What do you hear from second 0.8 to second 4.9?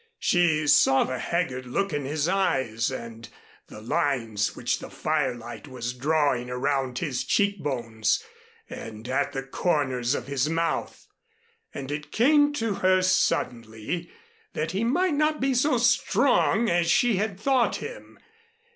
the haggard look in his eyes and the lines which the